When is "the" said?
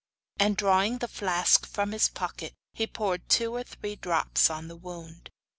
0.97-1.07, 4.67-4.75